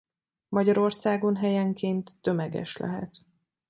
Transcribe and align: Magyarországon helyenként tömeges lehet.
Magyarországon 0.49 1.35
helyenként 1.35 2.11
tömeges 2.21 2.77
lehet. 2.77 3.15